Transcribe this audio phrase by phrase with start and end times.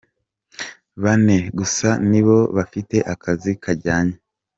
[1.03, 4.15] ‘Bane gusa nibo bafite akazi kajyanye.